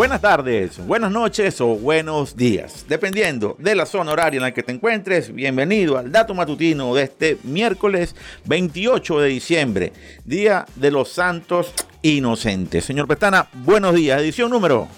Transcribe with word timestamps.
Buenas 0.00 0.22
tardes, 0.22 0.78
buenas 0.86 1.12
noches 1.12 1.60
o 1.60 1.76
buenos 1.76 2.34
días, 2.34 2.86
dependiendo 2.88 3.54
de 3.58 3.74
la 3.74 3.84
zona 3.84 4.12
horaria 4.12 4.38
en 4.38 4.44
la 4.44 4.54
que 4.54 4.62
te 4.62 4.72
encuentres. 4.72 5.30
Bienvenido 5.30 5.98
al 5.98 6.10
dato 6.10 6.32
matutino 6.32 6.94
de 6.94 7.02
este 7.02 7.36
miércoles 7.42 8.16
28 8.46 9.20
de 9.20 9.28
diciembre, 9.28 9.92
Día 10.24 10.64
de 10.76 10.90
los 10.90 11.10
Santos 11.10 11.74
Inocentes. 12.00 12.86
Señor 12.86 13.08
Pestana, 13.08 13.48
buenos 13.52 13.94
días, 13.94 14.22
edición 14.22 14.50
número. 14.50 14.88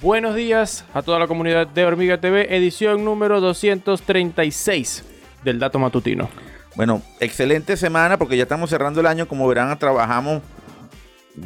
Buenos 0.00 0.36
días 0.36 0.84
a 0.94 1.02
toda 1.02 1.18
la 1.18 1.26
comunidad 1.26 1.66
de 1.66 1.84
Hormiga 1.84 2.20
TV, 2.20 2.56
edición 2.56 3.04
número 3.04 3.40
236 3.40 5.02
del 5.42 5.58
dato 5.58 5.80
matutino. 5.80 6.28
Bueno, 6.76 7.02
excelente 7.18 7.76
semana 7.76 8.18
porque 8.18 8.36
ya 8.36 8.44
estamos 8.44 8.70
cerrando 8.70 9.00
el 9.00 9.06
año. 9.06 9.26
Como 9.26 9.48
verán, 9.48 9.76
trabajamos 9.80 10.42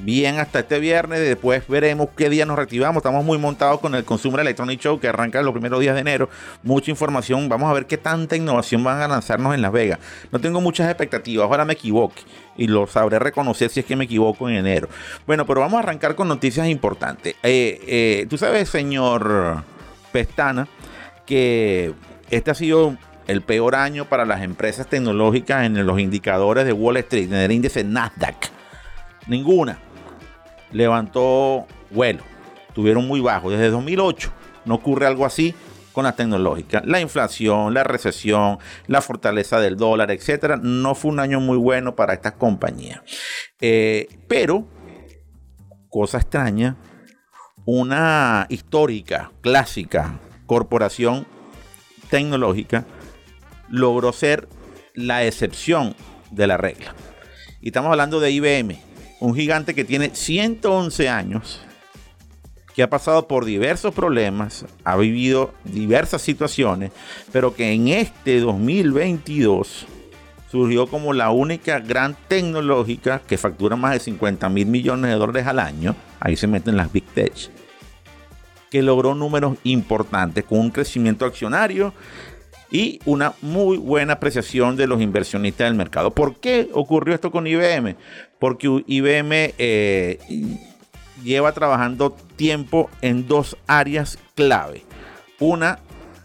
bien 0.01 0.39
hasta 0.39 0.61
este 0.61 0.79
viernes. 0.79 1.21
Después 1.21 1.67
veremos 1.69 2.09
qué 2.17 2.29
día 2.29 2.47
nos 2.47 2.57
reactivamos. 2.57 2.99
Estamos 3.01 3.25
muy 3.25 3.39
montados 3.39 3.81
con 3.81 3.95
el 3.95 4.05
Consumer 4.05 4.41
Electronic 4.41 4.81
Show 4.81 4.99
que 4.99 5.09
arranca 5.09 5.43
los 5.43 5.53
primeros 5.53 5.81
días 5.81 5.95
de 5.95 6.01
enero. 6.01 6.29
Mucha 6.63 6.91
información. 6.91 7.49
Vamos 7.49 7.71
a 7.71 7.73
ver 7.73 7.87
qué 7.87 7.99
tanta 7.99 8.37
innovación 8.37 8.83
van 8.83 9.01
a 9.01 9.09
lanzarnos 9.09 9.55
en 9.55 9.63
Las 9.63 9.73
Vegas. 9.73 9.99
No 10.31 10.41
tengo 10.41 10.61
muchas 10.61 10.89
expectativas. 10.89 11.47
Ojalá 11.47 11.65
me 11.65 11.75
equivoque 11.75 12.23
y 12.57 12.67
lo 12.67 12.87
sabré 12.87 13.19
reconocer 13.19 13.71
si 13.71 13.81
es 13.81 13.87
que 13.87 13.97
me 13.97 14.05
equivoco 14.05 14.49
en 14.49 14.57
enero. 14.57 14.89
Bueno, 15.27 15.47
pero 15.47 15.61
vamos 15.61 15.77
a 15.77 15.83
arrancar 15.83 16.15
con 16.15 16.29
noticias 16.29 16.67
importantes. 16.69 17.35
Eh, 17.43 17.81
eh, 17.87 18.27
tú 18.29 18.39
sabes, 18.39 18.69
señor 18.69 19.65
Pestana, 20.13 20.69
que 21.27 21.93
este 22.31 22.51
ha 22.51 22.55
sido 22.55 22.97
el 23.27 23.43
peor 23.43 23.75
año 23.75 24.07
para 24.07 24.25
las 24.25 24.43
empresas 24.43 24.87
tecnológicas 24.87 25.65
en 25.65 25.87
los 25.87 26.01
indicadores 26.01 26.65
de 26.65 26.73
Wall 26.73 26.97
Street, 26.99 27.27
en 27.27 27.35
el 27.35 27.53
índice 27.53 27.85
Nasdaq. 27.85 28.62
Ninguna 29.27 29.79
levantó 30.73 31.67
vuelo. 31.91 32.23
Tuvieron 32.75 33.07
muy 33.07 33.21
bajo. 33.21 33.51
Desde 33.51 33.71
2008 33.71 34.33
no 34.65 34.75
ocurre 34.77 35.07
algo 35.07 35.27
así 35.27 35.55
con 35.93 36.05
las 36.05 36.17
tecnológicas. 36.17 36.85
La 36.87 37.01
inflación, 37.01 37.75
la 37.75 37.85
recesión, 37.85 38.59
la 38.87 39.03
fortaleza 39.03 39.61
del 39.61 39.77
dólar, 39.77 40.11
etcétera, 40.11 40.57
no 40.57 40.95
fue 40.95 41.11
un 41.11 41.21
año 41.21 41.41
muy 41.41 41.59
bueno 41.59 41.95
para 41.95 42.15
estas 42.15 42.33
compañías. 42.33 43.01
Eh, 43.61 44.09
pero, 44.27 44.67
cosa 45.89 46.19
extraña, 46.19 46.77
una 47.65 48.47
histórica, 48.49 49.31
clásica 49.41 50.19
corporación 50.47 51.27
tecnológica 52.11 52.85
logró 53.71 54.13
ser 54.13 54.49
la 54.95 55.25
excepción 55.25 55.95
de 56.31 56.47
la 56.47 56.57
regla. 56.57 56.95
Y 57.61 57.69
estamos 57.69 57.91
hablando 57.91 58.21
de 58.21 58.31
IBM, 58.33 58.79
un 59.23 59.37
gigante 59.37 59.73
que 59.73 59.85
tiene 59.85 60.11
111 60.13 61.09
años, 61.09 61.61
que 62.75 62.83
ha 62.83 62.91
pasado 62.91 63.29
por 63.29 63.45
diversos 63.45 63.95
problemas, 63.95 64.67
ha 64.83 64.97
vivido 64.97 65.55
diversas 65.63 66.23
situaciones, 66.23 66.91
pero 67.31 67.55
que 67.55 67.71
en 67.71 67.87
este 67.87 68.41
2022 68.41 69.87
surgió 70.51 70.89
como 70.89 71.13
la 71.13 71.31
única 71.31 71.79
gran 71.79 72.17
tecnológica 72.27 73.21
que 73.21 73.39
factura 73.39 73.77
más 73.77 73.93
de 73.93 74.01
50 74.01 74.49
mil 74.49 74.67
millones 74.67 75.13
de 75.13 75.17
dólares 75.17 75.47
al 75.47 75.61
año, 75.61 75.95
ahí 76.19 76.37
se 76.37 76.49
meten 76.49 76.77
las 76.77 76.93
Big 76.93 77.07
Tech, 77.07 77.33
que 78.71 78.83
logró 78.83 79.15
números 79.15 79.57
importantes 79.63 80.43
con 80.43 80.59
un 80.59 80.71
crecimiento 80.71 81.27
accionario 81.27 81.95
y 82.73 82.99
una 83.05 83.35
muy 83.43 83.77
buena 83.77 84.15
apreciación 84.15 84.77
de 84.77 84.87
los 84.87 85.01
inversionistas 85.01 85.67
del 85.67 85.75
mercado. 85.75 86.11
¿Por 86.11 86.41
qué 86.41 86.71
ocurrió 86.73 87.15
esto 87.15 87.31
con 87.31 87.47
IBM? 87.47 87.97
Porque 88.43 88.67
IBM 88.89 89.55
eh, 89.57 90.19
lleva 91.23 91.53
trabajando 91.53 92.11
tiempo 92.35 92.91
en 93.01 93.29
dos 93.29 93.57
áreas 93.69 94.19
clave. 94.35 94.83
Una, 95.39 95.79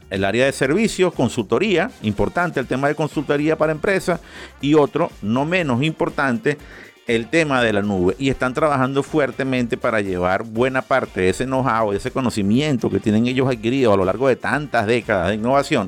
el 0.10 0.26
área 0.26 0.48
de 0.48 0.52
servicios, 0.52 1.14
consultoría, 1.14 1.92
importante 2.02 2.60
el 2.60 2.66
tema 2.66 2.88
de 2.88 2.96
consultoría 2.96 3.56
para 3.56 3.72
empresas, 3.72 4.20
y 4.62 4.74
otro, 4.74 5.12
no 5.22 5.46
menos 5.46 5.84
importante, 5.84 6.58
el 7.06 7.30
tema 7.30 7.62
de 7.62 7.72
la 7.72 7.84
nube 7.84 8.16
y 8.18 8.30
están 8.30 8.56
trabajando 8.56 9.04
fuertemente 9.04 9.78
para 9.78 10.02
llevar 10.02 10.44
buena 10.44 10.82
parte 10.82 11.22
de 11.22 11.30
ese 11.30 11.46
know-how, 11.46 11.92
de 11.92 11.98
ese 11.98 12.10
conocimiento 12.10 12.90
que 12.90 13.00
tienen 13.00 13.28
ellos 13.28 13.48
adquirido 13.48 13.94
a 13.94 13.98
lo 13.98 14.06
largo 14.06 14.28
de 14.28 14.38
tantas 14.38 14.88
décadas 14.88 15.30
de 15.30 15.36
innovación 15.36 15.88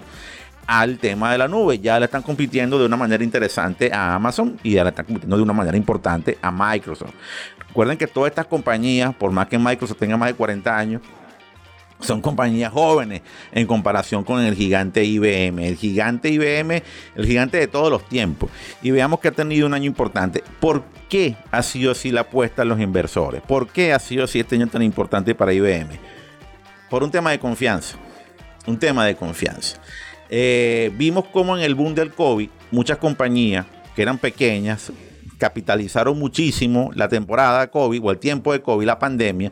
al 0.69 0.99
tema 0.99 1.31
de 1.31 1.39
la 1.39 1.47
nube. 1.47 1.79
Ya 1.79 1.99
la 1.99 2.05
están 2.05 2.21
compitiendo 2.21 2.77
de 2.77 2.85
una 2.85 2.95
manera 2.95 3.23
interesante 3.23 3.91
a 3.91 4.13
Amazon 4.13 4.59
y 4.61 4.73
ya 4.73 4.83
la 4.83 4.91
están 4.91 5.05
compitiendo 5.05 5.35
de 5.35 5.41
una 5.41 5.51
manera 5.51 5.75
importante 5.75 6.37
a 6.43 6.51
Microsoft. 6.51 7.13
Recuerden 7.67 7.97
que 7.97 8.05
todas 8.05 8.29
estas 8.29 8.45
compañías, 8.45 9.15
por 9.15 9.31
más 9.31 9.47
que 9.47 9.57
Microsoft 9.57 9.97
tenga 9.97 10.15
más 10.15 10.29
de 10.29 10.35
40 10.35 10.77
años, 10.77 11.01
son 11.99 12.21
compañías 12.21 12.71
jóvenes 12.71 13.23
en 13.51 13.65
comparación 13.65 14.23
con 14.23 14.41
el 14.41 14.53
gigante 14.53 15.03
IBM. 15.03 15.57
El 15.65 15.75
gigante 15.75 16.29
IBM, 16.29 16.83
el 17.15 17.25
gigante 17.25 17.57
de 17.57 17.67
todos 17.67 17.89
los 17.89 18.07
tiempos. 18.07 18.51
Y 18.83 18.91
veamos 18.91 19.19
que 19.19 19.29
ha 19.29 19.31
tenido 19.31 19.65
un 19.65 19.73
año 19.73 19.85
importante. 19.85 20.43
¿Por 20.59 20.83
qué 21.09 21.35
ha 21.49 21.63
sido 21.63 21.91
así 21.91 22.11
la 22.11 22.21
apuesta 22.21 22.61
de 22.61 22.67
los 22.67 22.79
inversores? 22.79 23.41
¿Por 23.41 23.69
qué 23.69 23.91
ha 23.91 23.99
sido 23.99 24.23
así 24.23 24.39
este 24.39 24.55
año 24.55 24.67
tan 24.67 24.83
importante 24.83 25.33
para 25.33 25.51
IBM? 25.51 25.89
Por 26.91 27.03
un 27.03 27.09
tema 27.09 27.31
de 27.31 27.39
confianza. 27.39 27.97
Un 28.67 28.77
tema 28.77 29.03
de 29.05 29.15
confianza. 29.15 29.79
Eh, 30.29 30.91
vimos 30.95 31.25
como 31.25 31.57
en 31.57 31.63
el 31.63 31.75
boom 31.75 31.95
del 31.95 32.11
COVID, 32.11 32.49
muchas 32.71 32.97
compañías 32.97 33.65
que 33.95 34.01
eran 34.01 34.17
pequeñas 34.17 34.91
capitalizaron 35.39 36.19
muchísimo 36.19 36.91
la 36.93 37.07
temporada 37.07 37.71
COVID 37.71 38.01
o 38.03 38.11
el 38.11 38.19
tiempo 38.19 38.53
de 38.53 38.61
COVID, 38.61 38.85
la 38.85 38.99
pandemia. 38.99 39.51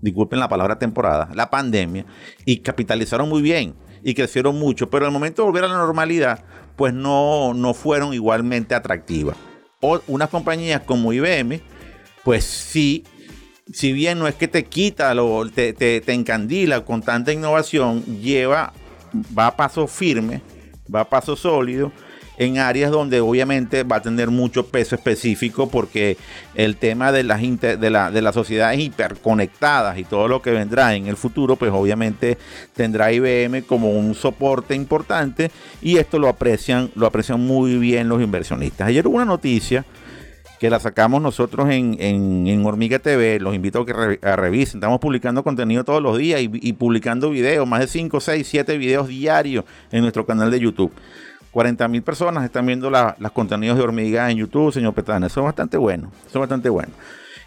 Disculpen 0.00 0.38
la 0.38 0.48
palabra 0.48 0.78
temporada, 0.78 1.30
la 1.34 1.50
pandemia, 1.50 2.06
y 2.44 2.58
capitalizaron 2.58 3.28
muy 3.28 3.42
bien 3.42 3.74
y 4.02 4.14
crecieron 4.14 4.58
mucho, 4.58 4.88
pero 4.88 5.06
al 5.06 5.12
momento 5.12 5.42
de 5.42 5.46
volver 5.46 5.64
a 5.64 5.68
la 5.68 5.76
normalidad, 5.76 6.44
pues 6.76 6.94
no, 6.94 7.52
no 7.54 7.74
fueron 7.74 8.14
igualmente 8.14 8.74
atractivas. 8.74 9.36
O 9.80 10.00
unas 10.06 10.28
compañías 10.28 10.82
como 10.82 11.12
IBM, 11.12 11.60
pues 12.24 12.44
sí, 12.44 13.04
si 13.72 13.92
bien 13.92 14.18
no 14.18 14.28
es 14.28 14.34
que 14.34 14.48
te 14.48 14.64
quita, 14.64 15.12
lo, 15.14 15.48
te, 15.50 15.72
te, 15.72 16.00
te 16.00 16.12
encandila 16.12 16.84
con 16.84 17.02
tanta 17.02 17.32
innovación, 17.32 18.04
lleva 18.04 18.72
va 19.36 19.48
a 19.48 19.56
paso 19.56 19.86
firme, 19.86 20.42
va 20.92 21.00
a 21.00 21.08
paso 21.08 21.36
sólido 21.36 21.92
en 22.40 22.56
áreas 22.56 22.90
donde 22.90 23.20
obviamente 23.20 23.82
va 23.82 23.96
a 23.96 24.02
tener 24.02 24.30
mucho 24.30 24.66
peso 24.66 24.94
específico 24.94 25.68
porque 25.68 26.16
el 26.54 26.76
tema 26.76 27.12
de 27.12 27.22
las, 27.22 27.42
de, 27.42 27.90
la, 27.90 28.10
de 28.10 28.22
las 28.22 28.34
sociedades 28.34 28.80
hiperconectadas 28.80 29.98
y 29.98 30.04
todo 30.04 30.26
lo 30.26 30.40
que 30.40 30.50
vendrá 30.50 30.94
en 30.94 31.06
el 31.06 31.18
futuro, 31.18 31.56
pues 31.56 31.70
obviamente 31.70 32.38
tendrá 32.74 33.12
IBM 33.12 33.62
como 33.66 33.90
un 33.90 34.14
soporte 34.14 34.74
importante 34.74 35.50
y 35.82 35.98
esto 35.98 36.18
lo 36.18 36.28
aprecian, 36.28 36.90
lo 36.94 37.06
aprecian 37.06 37.40
muy 37.40 37.76
bien 37.76 38.08
los 38.08 38.22
inversionistas. 38.22 38.88
Ayer 38.88 39.06
hubo 39.06 39.16
una 39.16 39.26
noticia 39.26 39.84
que 40.60 40.68
la 40.68 40.78
sacamos 40.78 41.22
nosotros 41.22 41.70
en, 41.70 41.96
en, 41.98 42.66
Hormiga 42.66 42.98
TV. 42.98 43.40
Los 43.40 43.54
invito 43.54 43.80
a 43.80 43.86
que 43.86 43.94
revisen. 43.94 44.76
Estamos 44.76 45.00
publicando 45.00 45.42
contenido 45.42 45.84
todos 45.84 46.02
los 46.02 46.18
días 46.18 46.42
y, 46.42 46.72
publicando 46.74 47.30
videos, 47.30 47.66
más 47.66 47.80
de 47.80 47.86
5, 47.86 48.20
6, 48.20 48.46
7 48.46 48.76
videos 48.76 49.08
diarios 49.08 49.64
en 49.90 50.02
nuestro 50.02 50.26
canal 50.26 50.50
de 50.50 50.60
YouTube. 50.60 50.92
40 51.50 51.88
mil 51.88 52.02
personas 52.02 52.44
están 52.44 52.66
viendo 52.66 52.90
los 52.90 53.32
contenidos 53.32 53.78
de 53.78 53.84
Hormiga 53.84 54.30
en 54.30 54.36
YouTube, 54.36 54.70
señor 54.70 54.92
Petana. 54.92 55.28
Eso 55.28 55.40
es 55.40 55.44
bastante 55.44 55.78
bueno. 55.78 56.12
Eso 56.26 56.38
es 56.38 56.40
bastante 56.40 56.68
bueno. 56.68 56.92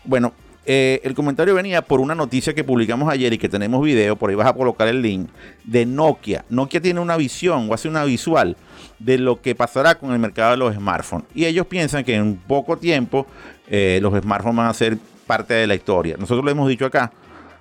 Bueno, 0.05 0.33
eh, 0.65 1.01
el 1.03 1.13
comentario 1.13 1.55
venía 1.55 1.81
por 1.81 1.99
una 1.99 2.15
noticia 2.15 2.53
que 2.53 2.63
publicamos 2.63 3.11
ayer 3.11 3.33
y 3.33 3.37
que 3.37 3.49
tenemos 3.49 3.83
video, 3.83 4.15
por 4.15 4.29
ahí 4.29 4.35
vas 4.35 4.47
a 4.47 4.53
colocar 4.53 4.87
el 4.87 5.01
link, 5.01 5.29
de 5.63 5.85
Nokia. 5.85 6.45
Nokia 6.49 6.79
tiene 6.79 6.99
una 6.99 7.17
visión 7.17 7.69
o 7.69 7.73
hace 7.73 7.89
una 7.89 8.05
visual 8.05 8.55
de 8.99 9.17
lo 9.17 9.41
que 9.41 9.55
pasará 9.55 9.95
con 9.95 10.13
el 10.13 10.19
mercado 10.19 10.51
de 10.51 10.57
los 10.57 10.75
smartphones. 10.75 11.27
Y 11.35 11.45
ellos 11.45 11.67
piensan 11.67 12.03
que 12.03 12.15
en 12.15 12.37
poco 12.37 12.77
tiempo 12.77 13.27
eh, 13.67 13.99
los 14.01 14.13
smartphones 14.21 14.57
van 14.57 14.67
a 14.67 14.73
ser 14.73 14.97
parte 15.27 15.53
de 15.53 15.67
la 15.67 15.75
historia. 15.75 16.15
Nosotros 16.17 16.45
lo 16.45 16.51
hemos 16.51 16.69
dicho 16.69 16.85
acá, 16.85 17.11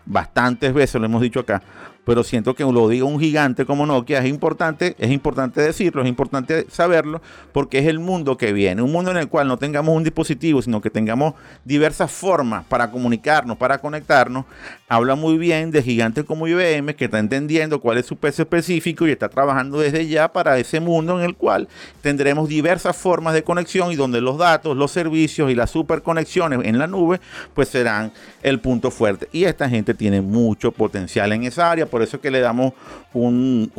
bastantes 0.05 0.73
veces 0.73 1.01
lo 1.01 1.07
hemos 1.07 1.23
dicho 1.23 1.41
acá, 1.41 1.63
pero 2.05 2.25
siento 2.25 2.55
que 2.55 2.65
lo 2.65 2.89
diga 2.89 3.05
un 3.05 3.21
gigante 3.21 3.65
como 3.65 3.87
Nokia 3.87 4.21
es 4.21 4.27
importante, 4.27 4.97
es 4.99 5.11
importante 5.11 5.61
decirlo, 5.61 6.03
es 6.03 6.09
importante 6.09 6.67
saberlo, 6.71 7.21
porque 7.53 7.79
es 7.79 7.87
el 7.87 7.99
mundo 7.99 8.37
que 8.37 8.53
viene, 8.53 8.83
un 8.83 8.91
mundo 8.91 9.11
en 9.11 9.17
el 9.19 9.29
cual 9.29 9.49
no 9.49 9.57
tengamos 9.57 9.95
un 9.95 10.03
dispositivo, 10.03 10.63
sino 10.63 10.81
que 10.81 10.91
tengamos 10.91 11.35
diversas 11.65 12.11
formas 12.11 12.65
para 12.65 12.91
comunicarnos, 12.91 13.57
para 13.57 13.79
conectarnos. 13.79 14.45
Habla 14.89 15.15
muy 15.15 15.39
bien 15.39 15.71
de 15.71 15.83
gigantes 15.83 16.25
como 16.25 16.47
IBM, 16.47 16.95
que 16.95 17.07
está 17.07 17.19
entendiendo 17.19 17.81
cuál 17.81 17.99
es 17.99 18.07
su 18.07 18.17
peso 18.17 18.43
específico 18.43 19.07
y 19.07 19.11
está 19.11 19.29
trabajando 19.29 19.79
desde 19.79 20.07
ya 20.07 20.33
para 20.33 20.59
ese 20.59 20.81
mundo 20.81 21.19
en 21.19 21.25
el 21.25 21.35
cual 21.35 21.69
tendremos 22.03 22.49
diversas 22.49 22.97
formas 22.97 23.35
de 23.35 23.43
conexión 23.43 23.93
y 23.93 23.97
donde 23.97 24.21
los 24.21 24.39
datos, 24.39 24.77
los 24.77 24.91
servicios 24.91 25.51
y 25.51 25.55
las 25.55 25.71
superconexiones 25.71 26.61
en 26.65 26.79
la 26.79 26.87
nube, 26.87 27.21
pues 27.55 27.69
serán 27.69 28.13
el 28.43 28.61
punto 28.61 28.91
fuerte. 28.91 29.29
Y 29.33 29.45
esta 29.45 29.69
gente 29.69 29.95
tiene 29.95 30.21
mucho 30.21 30.73
potencial 30.73 31.33
en 31.33 31.45
esa 31.45 31.71
área 31.71 31.87
por 31.93 32.01
eso 32.01 32.17
es 32.17 32.23
que 32.23 32.31
le 32.31 32.41
damos 32.41 32.73
un, 33.13 33.71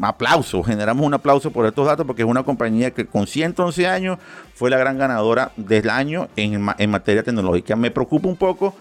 aplauso, 0.00 0.62
generamos 0.62 1.04
un 1.04 1.12
aplauso 1.12 1.50
por 1.50 1.66
estos 1.66 1.86
datos, 1.86 2.06
porque 2.06 2.22
es 2.22 2.28
una 2.28 2.44
compañía 2.44 2.92
que 2.92 3.04
con 3.04 3.26
111 3.26 3.86
años 3.86 4.18
fue 4.54 4.70
la 4.70 4.78
gran 4.78 4.96
ganadora 4.96 5.52
del 5.58 5.90
año 5.90 6.28
en, 6.34 6.66
en 6.78 6.90
materia 6.90 7.22
tecnológica. 7.22 7.76
Me 7.76 7.90
preocupa 7.90 8.26
un 8.26 8.36
poco 8.36 8.74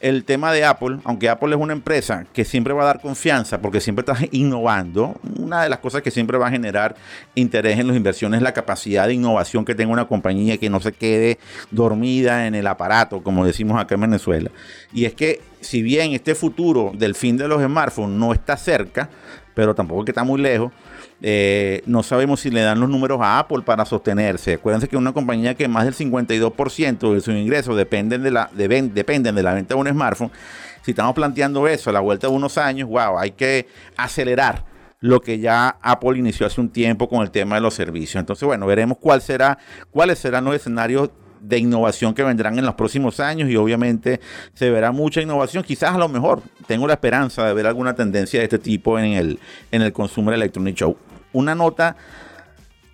el 0.00 0.24
tema 0.24 0.52
de 0.52 0.64
Apple, 0.64 0.98
aunque 1.04 1.28
Apple 1.28 1.50
es 1.50 1.60
una 1.60 1.72
empresa 1.72 2.24
que 2.32 2.44
siempre 2.44 2.72
va 2.72 2.82
a 2.82 2.86
dar 2.86 3.00
confianza 3.00 3.60
porque 3.60 3.80
siempre 3.80 4.04
está 4.06 4.16
innovando, 4.30 5.20
una 5.38 5.62
de 5.62 5.68
las 5.68 5.80
cosas 5.80 6.02
que 6.02 6.10
siempre 6.10 6.38
va 6.38 6.48
a 6.48 6.50
generar 6.50 6.94
interés 7.34 7.78
en 7.78 7.88
las 7.88 7.96
inversiones 7.96 8.38
es 8.38 8.42
la 8.42 8.52
capacidad 8.52 9.06
de 9.06 9.14
innovación 9.14 9.64
que 9.64 9.74
tenga 9.74 9.92
una 9.92 10.06
compañía 10.06 10.58
que 10.58 10.70
no 10.70 10.80
se 10.80 10.92
quede 10.92 11.38
dormida 11.70 12.46
en 12.46 12.54
el 12.54 12.66
aparato, 12.66 13.22
como 13.22 13.44
decimos 13.44 13.80
acá 13.80 13.96
en 13.96 14.02
Venezuela. 14.02 14.50
Y 14.92 15.04
es 15.04 15.14
que 15.14 15.40
si 15.60 15.82
bien 15.82 16.12
este 16.12 16.34
futuro 16.34 16.92
del 16.94 17.14
fin 17.14 17.36
de 17.36 17.48
los 17.48 17.62
smartphones 17.62 18.16
no 18.16 18.32
está 18.32 18.56
cerca, 18.56 19.10
pero 19.54 19.74
tampoco 19.74 20.04
que 20.04 20.12
está 20.12 20.22
muy 20.22 20.40
lejos, 20.40 20.72
eh, 21.20 21.82
no 21.86 22.02
sabemos 22.02 22.40
si 22.40 22.50
le 22.50 22.60
dan 22.60 22.78
los 22.80 22.88
números 22.88 23.18
a 23.20 23.40
Apple 23.40 23.62
para 23.62 23.84
sostenerse. 23.84 24.54
Acuérdense 24.54 24.88
que 24.88 24.96
una 24.96 25.12
compañía 25.12 25.54
que 25.54 25.66
más 25.66 25.84
del 25.84 25.94
52% 25.94 27.14
de 27.14 27.20
sus 27.20 27.34
ingresos 27.34 27.76
dependen 27.76 28.22
de, 28.22 28.30
la, 28.30 28.50
dependen 28.52 29.34
de 29.34 29.42
la 29.42 29.54
venta 29.54 29.74
de 29.74 29.80
un 29.80 29.88
smartphone. 29.88 30.30
Si 30.82 30.92
estamos 30.92 31.14
planteando 31.14 31.66
eso 31.66 31.90
a 31.90 31.92
la 31.92 32.00
vuelta 32.00 32.28
de 32.28 32.32
unos 32.32 32.56
años, 32.56 32.88
wow, 32.88 33.18
hay 33.18 33.32
que 33.32 33.66
acelerar 33.96 34.64
lo 35.00 35.20
que 35.20 35.38
ya 35.38 35.76
Apple 35.82 36.18
inició 36.18 36.46
hace 36.46 36.60
un 36.60 36.70
tiempo 36.70 37.08
con 37.08 37.22
el 37.22 37.30
tema 37.30 37.56
de 37.56 37.60
los 37.60 37.74
servicios. 37.74 38.20
Entonces, 38.20 38.46
bueno, 38.46 38.66
veremos 38.66 38.98
cuál 38.98 39.20
será, 39.20 39.58
cuáles 39.90 40.18
serán 40.18 40.44
los 40.44 40.54
escenarios 40.54 41.10
de 41.40 41.58
innovación 41.58 42.14
que 42.14 42.22
vendrán 42.22 42.58
en 42.58 42.64
los 42.64 42.74
próximos 42.74 43.20
años 43.20 43.48
y 43.48 43.56
obviamente 43.56 44.20
se 44.54 44.70
verá 44.70 44.92
mucha 44.92 45.20
innovación. 45.20 45.62
Quizás 45.62 45.94
a 45.94 45.98
lo 45.98 46.08
mejor 46.08 46.42
tengo 46.66 46.86
la 46.86 46.94
esperanza 46.94 47.46
de 47.46 47.54
ver 47.54 47.66
alguna 47.66 47.94
tendencia 47.94 48.40
de 48.40 48.44
este 48.44 48.58
tipo 48.58 48.98
en 48.98 49.12
el, 49.12 49.38
en 49.70 49.82
el 49.82 49.92
Consumer 49.92 50.34
Electronic 50.34 50.76
Show. 50.76 50.96
Una 51.32 51.54
nota 51.54 51.96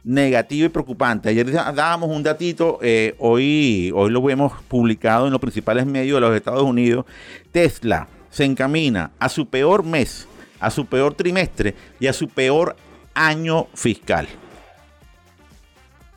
negativa 0.03 0.67
y 0.67 0.69
preocupante. 0.69 1.29
Ayer 1.29 1.51
dábamos 1.51 2.11
un 2.11 2.23
datito, 2.23 2.79
eh, 2.83 3.15
hoy, 3.19 3.91
hoy 3.95 4.11
lo 4.11 4.29
hemos 4.29 4.53
publicado 4.65 5.27
en 5.27 5.33
los 5.33 5.41
principales 5.41 5.87
medios 5.87 6.17
de 6.17 6.21
los 6.21 6.37
Estados 6.37 6.63
Unidos. 6.63 7.07
Tesla 7.53 8.09
se 8.31 8.45
encamina 8.45 9.13
a 9.19 9.29
su 9.29 9.47
peor 9.49 9.85
mes, 9.85 10.29
a 10.61 10.71
su 10.71 10.87
peor 10.87 11.15
trimestre 11.15 11.75
y 12.01 12.07
a 12.07 12.13
su 12.13 12.29
peor 12.29 12.77
año 13.15 13.69
fiscal 13.75 14.29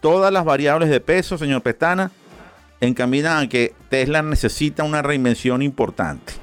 todas 0.08 0.32
las 0.32 0.46
variables 0.46 0.90
de 0.90 1.00
peso, 1.00 1.38
señor 1.38 1.62
Pestana, 1.62 2.12
encaminan 2.80 3.44
a 3.44 3.50
que 3.50 3.74
Tesla 3.90 4.22
necesita 4.22 4.84
una 4.84 5.02
reinvención 5.02 5.62
importante. 5.62 6.34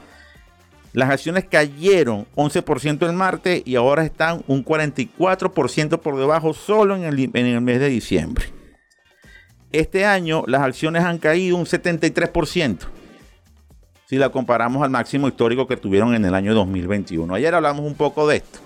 Las 0.94 1.10
acciones 1.10 1.44
cayeron 1.50 2.24
11% 2.36 3.04
el 3.04 3.14
martes 3.14 3.62
y 3.64 3.74
ahora 3.74 4.04
están 4.04 4.44
un 4.46 4.64
44% 4.64 5.98
por 5.98 6.16
debajo 6.16 6.54
solo 6.54 6.94
en 6.94 7.02
el, 7.02 7.60
mes 7.60 7.80
de 7.80 7.88
diciembre. 7.88 8.46
Este 9.72 10.04
año 10.04 10.44
las 10.46 10.62
acciones 10.62 11.02
han 11.02 11.18
caído 11.18 11.56
un 11.56 11.64
73% 11.64 12.78
si 14.06 14.18
la 14.18 14.28
comparamos 14.30 14.84
al 14.84 14.90
máximo 14.90 15.26
histórico 15.26 15.66
que 15.66 15.76
tuvieron 15.76 16.14
en 16.14 16.24
el 16.26 16.32
año 16.32 16.54
2021. 16.54 17.34
Ayer 17.34 17.52
hablamos 17.56 17.84
un 17.84 17.94
poco 17.94 18.28
de 18.28 18.36
esto. 18.36 18.60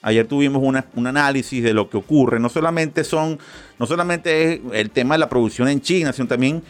Ayer 0.00 0.26
tuvimos 0.26 0.62
un 0.62 1.06
análisis 1.06 1.62
de 1.62 1.74
lo 1.74 1.90
que 1.90 1.98
ocurre. 1.98 2.40
No 2.40 2.48
solamente 2.48 3.04
son, 3.04 3.38
no 3.78 3.84
solamente 3.84 4.54
es 4.54 4.60
el 4.72 4.90
tema 4.90 5.16
de 5.16 5.18
la 5.18 5.28
producción 5.28 5.68
en 5.68 5.82
China, 5.82 6.14
sino 6.14 6.28
también 6.28 6.62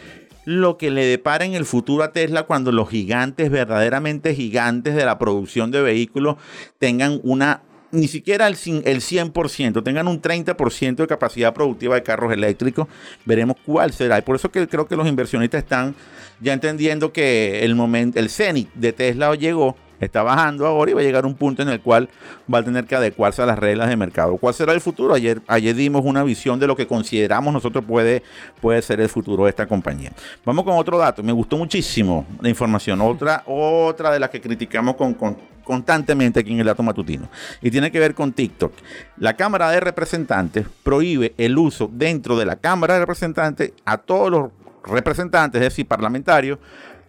lo 0.45 0.77
que 0.77 0.91
le 0.91 1.05
depara 1.05 1.43
en 1.45 1.53
el 1.53 1.65
futuro 1.65 2.03
a 2.03 2.11
Tesla 2.11 2.43
cuando 2.43 2.71
los 2.71 2.89
gigantes, 2.89 3.49
verdaderamente 3.49 4.33
gigantes 4.33 4.95
de 4.95 5.05
la 5.05 5.19
producción 5.19 5.71
de 5.71 5.81
vehículos, 5.81 6.35
tengan 6.79 7.19
una 7.23 7.61
ni 7.91 8.07
siquiera 8.07 8.47
el, 8.47 8.53
el 8.53 9.01
100%, 9.01 9.83
tengan 9.83 10.07
un 10.07 10.21
30% 10.21 10.95
de 10.95 11.07
capacidad 11.07 11.53
productiva 11.53 11.95
de 11.95 12.03
carros 12.03 12.33
eléctricos, 12.33 12.87
veremos 13.25 13.55
cuál 13.65 13.93
será. 13.93 14.19
Y 14.19 14.21
por 14.21 14.35
eso 14.35 14.51
que 14.51 14.67
creo 14.67 14.85
que 14.87 14.95
los 14.95 15.07
inversionistas 15.07 15.63
están 15.63 15.95
ya 16.41 16.53
entendiendo 16.53 17.13
que 17.13 17.63
el 17.63 17.75
momento, 17.75 18.19
el 18.19 18.29
cenit 18.29 18.69
de 18.73 18.91
Tesla 18.91 19.33
llegó 19.35 19.77
está 19.99 20.23
bajando 20.23 20.65
ahora 20.65 20.91
y 20.91 20.93
va 20.93 21.01
a 21.01 21.03
llegar 21.03 21.25
un 21.25 21.35
punto 21.35 21.61
en 21.61 21.69
el 21.69 21.81
cual 21.81 22.09
va 22.51 22.59
a 22.59 22.63
tener 22.63 22.85
que 22.85 22.95
adecuarse 22.95 23.41
a 23.41 23.45
las 23.45 23.59
reglas 23.59 23.89
de 23.89 23.97
mercado. 23.97 24.37
¿Cuál 24.37 24.53
será 24.53 24.73
el 24.73 24.81
futuro? 24.81 25.13
Ayer, 25.13 25.41
ayer 25.47 25.75
dimos 25.75 26.03
una 26.05 26.23
visión 26.23 26.59
de 26.59 26.67
lo 26.67 26.75
que 26.75 26.87
consideramos 26.87 27.53
nosotros 27.53 27.83
puede, 27.85 28.23
puede 28.61 28.81
ser 28.81 28.99
el 29.01 29.09
futuro 29.09 29.45
de 29.45 29.49
esta 29.49 29.67
compañía. 29.67 30.11
Vamos 30.43 30.63
con 30.63 30.77
otro 30.77 30.97
dato. 30.97 31.23
Me 31.23 31.31
gustó 31.31 31.57
muchísimo 31.57 32.25
la 32.41 32.49
información. 32.49 33.01
Otra, 33.01 33.43
otra 33.45 34.11
de 34.11 34.19
las 34.19 34.29
que 34.29 34.41
criticamos 34.41 34.95
con, 34.95 35.15
constantemente 35.63 36.39
aquí 36.39 36.53
en 36.53 36.59
el 36.59 36.67
dato 36.67 36.83
matutino. 36.83 37.27
Y 37.61 37.71
tiene 37.71 37.91
que 37.91 37.99
ver 37.99 38.15
con 38.15 38.31
TikTok. 38.31 38.71
La 39.17 39.35
Cámara 39.35 39.69
de 39.71 39.79
Representantes 39.81 40.65
prohíbe 40.83 41.33
el 41.37 41.57
uso 41.57 41.89
dentro 41.91 42.37
de 42.37 42.45
la 42.45 42.55
Cámara 42.55 42.93
de 42.93 43.01
Representantes 43.01 43.73
a 43.83 43.97
todos 43.97 44.31
los 44.31 44.51
representantes, 44.85 45.59
es 45.61 45.69
decir, 45.69 45.87
parlamentarios, 45.87 46.59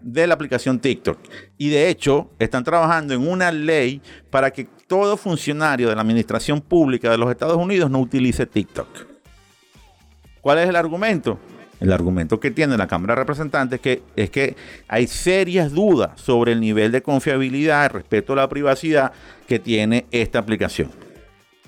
de 0.06 0.26
la 0.26 0.34
aplicación 0.34 0.78
TikTok. 0.78 1.18
Y 1.58 1.68
de 1.68 1.88
hecho, 1.88 2.30
están 2.38 2.62
trabajando 2.62 3.12
en 3.12 3.26
una 3.26 3.50
ley 3.50 4.00
para 4.30 4.52
que 4.52 4.68
todo 4.86 5.16
funcionario 5.16 5.88
de 5.88 5.96
la 5.96 6.02
administración 6.02 6.60
pública 6.60 7.10
de 7.10 7.18
los 7.18 7.28
Estados 7.28 7.56
Unidos 7.56 7.90
no 7.90 7.98
utilice 7.98 8.46
TikTok. 8.46 8.86
¿Cuál 10.40 10.60
es 10.60 10.68
el 10.68 10.76
argumento? 10.76 11.40
El 11.80 11.92
argumento 11.92 12.38
que 12.38 12.52
tiene 12.52 12.76
la 12.76 12.86
Cámara 12.86 13.14
de 13.14 13.20
Representantes 13.20 13.80
que, 13.80 14.02
es 14.14 14.30
que 14.30 14.54
hay 14.86 15.08
serias 15.08 15.72
dudas 15.72 16.18
sobre 16.20 16.52
el 16.52 16.60
nivel 16.60 16.92
de 16.92 17.02
confiabilidad 17.02 17.90
respecto 17.90 18.32
a 18.32 18.36
la 18.36 18.48
privacidad 18.48 19.12
que 19.48 19.58
tiene 19.58 20.06
esta 20.12 20.38
aplicación. 20.38 21.05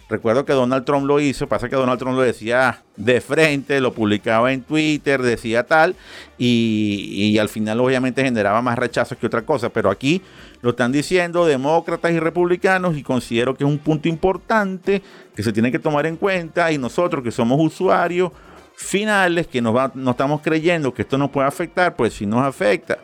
Recuerdo 0.09 0.47
que 0.47 0.55
Donald 0.55 0.87
Trump 0.87 1.07
lo 1.07 1.21
hizo, 1.21 1.49
pasa 1.49 1.69
que 1.69 1.77
Donald 1.77 1.99
Trump 1.99 2.17
lo 2.17 2.23
decía 2.23 2.83
de 2.97 3.21
frente, 3.21 3.79
lo 3.79 3.93
publicaba 3.93 4.55
en 4.55 4.63
Twitter, 4.63 5.21
decía 5.21 5.65
tal, 5.65 5.97
y, 6.39 7.37
al 7.39 7.51
final 7.51 7.79
obviamente 7.81 8.25
generaba 8.25 8.63
más 8.63 8.79
rechazos 8.79 9.19
que 9.19 9.27
otra 9.27 9.43
cosa, 9.43 9.69
pero 9.69 9.91
aquí 9.91 10.23
lo 10.63 10.71
están 10.71 10.93
diciendo 10.93 11.45
demócratas 11.45 12.11
y 12.13 12.21
republicanos 12.21 12.97
y 12.97 13.03
considero 13.03 13.55
que 13.55 13.65
es 13.65 13.71
un 13.71 13.79
punto 13.79 14.09
importante 14.09 15.03
que 15.37 15.43
se 15.43 15.53
tiene 15.53 15.71
que 15.71 15.79
tomar 15.79 16.07
en 16.07 16.17
cuenta 16.17 16.73
y 16.73 16.79
nosotros 16.79 17.23
que 17.23 17.31
somos 17.31 17.61
usuarios 17.61 18.33
finales, 18.75 19.47
que 19.47 19.61
nos 19.61 19.95
no 19.95 20.13
estamos 20.13 20.41
creyendo 20.41 20.95
que 20.95 21.03
esto 21.03 21.19
nos 21.19 21.31
puede 21.31 21.49
afectar, 21.49 21.95
pues 21.97 22.15
si 22.15 22.25
nos 22.25 22.43
afecta, 22.43 22.99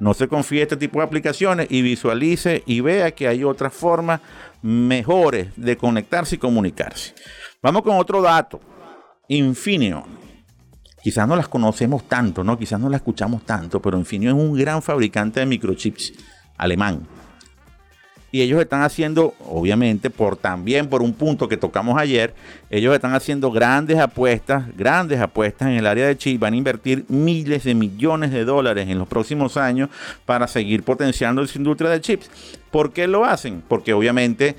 no 0.00 0.14
se 0.14 0.28
confíe 0.28 0.62
este 0.62 0.76
tipo 0.76 1.00
de 1.00 1.06
aplicaciones 1.06 1.66
y 1.70 1.82
visualice 1.82 2.62
y 2.66 2.80
vea 2.80 3.10
que 3.12 3.28
hay 3.28 3.44
otras 3.44 3.72
formas 3.72 4.20
mejores 4.62 5.48
de 5.56 5.76
conectarse 5.76 6.36
y 6.36 6.38
comunicarse. 6.38 7.14
Vamos 7.62 7.82
con 7.82 7.96
otro 7.96 8.22
dato. 8.22 8.60
Infineon. 9.28 10.18
Quizás 11.02 11.28
no 11.28 11.36
las 11.36 11.48
conocemos 11.48 12.08
tanto, 12.08 12.42
¿no? 12.44 12.58
Quizás 12.58 12.80
no 12.80 12.88
las 12.88 13.00
escuchamos 13.00 13.44
tanto, 13.44 13.80
pero 13.80 13.98
Infineon 13.98 14.36
es 14.36 14.44
un 14.44 14.56
gran 14.56 14.82
fabricante 14.82 15.40
de 15.40 15.46
microchips 15.46 16.12
alemán. 16.56 17.06
Y 18.38 18.42
ellos 18.42 18.60
están 18.60 18.82
haciendo, 18.82 19.34
obviamente, 19.40 20.10
por 20.10 20.36
también 20.36 20.86
por 20.86 21.02
un 21.02 21.12
punto 21.12 21.48
que 21.48 21.56
tocamos 21.56 22.00
ayer, 22.00 22.34
ellos 22.70 22.94
están 22.94 23.12
haciendo 23.12 23.50
grandes 23.50 23.98
apuestas, 23.98 24.62
grandes 24.76 25.18
apuestas 25.18 25.66
en 25.66 25.74
el 25.74 25.88
área 25.88 26.06
de 26.06 26.16
chips. 26.16 26.38
Van 26.38 26.54
a 26.54 26.56
invertir 26.56 27.04
miles 27.08 27.64
de 27.64 27.74
millones 27.74 28.30
de 28.30 28.44
dólares 28.44 28.88
en 28.88 28.96
los 28.96 29.08
próximos 29.08 29.56
años 29.56 29.90
para 30.24 30.46
seguir 30.46 30.84
potenciando 30.84 31.42
esa 31.42 31.58
industria 31.58 31.90
de 31.90 32.00
chips. 32.00 32.30
¿Por 32.70 32.92
qué 32.92 33.08
lo 33.08 33.24
hacen? 33.24 33.60
Porque 33.66 33.92
obviamente 33.92 34.54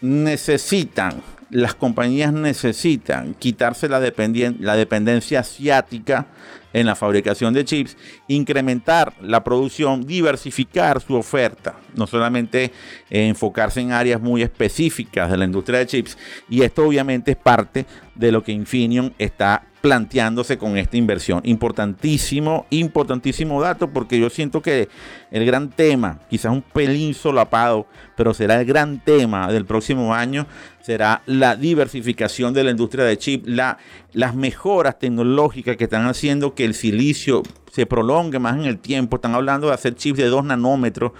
necesitan, 0.00 1.22
las 1.50 1.74
compañías 1.74 2.32
necesitan 2.32 3.34
quitarse 3.34 3.88
la, 3.88 3.98
la 3.98 4.76
dependencia 4.76 5.40
asiática 5.40 6.28
en 6.74 6.84
la 6.84 6.94
fabricación 6.94 7.54
de 7.54 7.64
chips, 7.64 7.96
incrementar 8.28 9.14
la 9.22 9.42
producción, 9.42 10.04
diversificar 10.06 11.00
su 11.00 11.14
oferta, 11.14 11.76
no 11.94 12.06
solamente 12.06 12.72
enfocarse 13.08 13.80
en 13.80 13.92
áreas 13.92 14.20
muy 14.20 14.42
específicas 14.42 15.30
de 15.30 15.38
la 15.38 15.46
industria 15.46 15.78
de 15.78 15.86
chips, 15.86 16.18
y 16.50 16.60
esto 16.60 16.86
obviamente 16.86 17.30
es 17.30 17.36
parte 17.38 17.86
de 18.14 18.30
lo 18.30 18.42
que 18.42 18.52
Infineon 18.52 19.14
está 19.18 19.64
planteándose 19.84 20.56
con 20.56 20.78
esta 20.78 20.96
inversión. 20.96 21.42
Importantísimo, 21.44 22.64
importantísimo 22.70 23.60
dato, 23.60 23.90
porque 23.90 24.18
yo 24.18 24.30
siento 24.30 24.62
que 24.62 24.88
el 25.30 25.44
gran 25.44 25.68
tema, 25.68 26.20
quizás 26.30 26.52
un 26.52 26.62
pelín 26.62 27.12
solapado, 27.12 27.86
pero 28.16 28.32
será 28.32 28.58
el 28.58 28.64
gran 28.64 29.04
tema 29.04 29.52
del 29.52 29.66
próximo 29.66 30.14
año, 30.14 30.46
será 30.80 31.20
la 31.26 31.54
diversificación 31.54 32.54
de 32.54 32.64
la 32.64 32.70
industria 32.70 33.04
de 33.04 33.18
chip, 33.18 33.44
la, 33.46 33.76
las 34.14 34.34
mejoras 34.34 34.98
tecnológicas 34.98 35.76
que 35.76 35.84
están 35.84 36.06
haciendo 36.06 36.54
que 36.54 36.64
el 36.64 36.72
silicio 36.72 37.42
se 37.70 37.84
prolongue 37.84 38.38
más 38.38 38.56
en 38.56 38.64
el 38.64 38.78
tiempo. 38.78 39.16
Están 39.16 39.34
hablando 39.34 39.66
de 39.66 39.74
hacer 39.74 39.96
chips 39.96 40.16
de 40.16 40.28
2 40.28 40.46
nanómetros 40.46 41.12